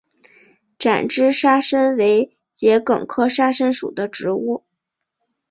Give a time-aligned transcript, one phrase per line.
[0.79, 4.63] 展枝沙参为桔梗科沙参属的植物。